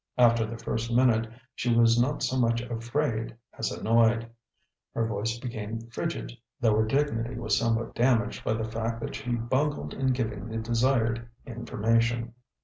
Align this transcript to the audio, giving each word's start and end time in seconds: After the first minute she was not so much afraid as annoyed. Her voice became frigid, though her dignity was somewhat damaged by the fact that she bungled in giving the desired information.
After 0.17 0.47
the 0.47 0.57
first 0.57 0.91
minute 0.91 1.27
she 1.53 1.75
was 1.75 2.01
not 2.01 2.23
so 2.23 2.35
much 2.35 2.59
afraid 2.61 3.35
as 3.59 3.69
annoyed. 3.69 4.27
Her 4.95 5.05
voice 5.05 5.37
became 5.37 5.79
frigid, 5.91 6.35
though 6.59 6.75
her 6.75 6.87
dignity 6.87 7.35
was 7.35 7.55
somewhat 7.55 7.93
damaged 7.93 8.43
by 8.43 8.53
the 8.53 8.71
fact 8.71 8.99
that 9.01 9.13
she 9.13 9.29
bungled 9.29 9.93
in 9.93 10.07
giving 10.11 10.47
the 10.47 10.57
desired 10.57 11.27
information. 11.45 12.33